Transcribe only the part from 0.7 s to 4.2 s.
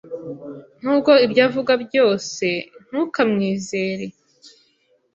Nubwo ibyo avuga byose, ntukamwizere.